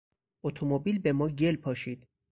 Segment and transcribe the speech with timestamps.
[0.43, 2.07] اتومبیل به ما گل پاشید.